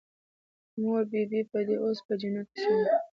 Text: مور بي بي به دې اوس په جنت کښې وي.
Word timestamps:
مور 0.81 1.01
بي 1.11 1.21
بي 1.29 1.41
به 1.49 1.59
دې 1.67 1.75
اوس 1.83 1.97
په 2.05 2.13
جنت 2.21 2.47
کښې 2.55 2.71
وي. 2.77 2.87